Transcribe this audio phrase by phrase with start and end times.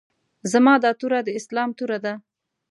[0.51, 2.13] زما دا توره د اسلام توره ده.